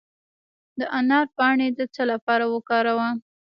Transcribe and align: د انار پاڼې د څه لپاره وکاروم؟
د 0.79 0.81
انار 0.97 1.25
پاڼې 1.37 1.67
د 1.79 1.79
څه 1.93 2.01
لپاره 2.11 2.45
وکاروم؟ 2.53 3.15